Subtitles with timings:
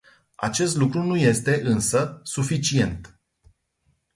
[0.37, 3.19] Acest lucru nu este, însă, suficient.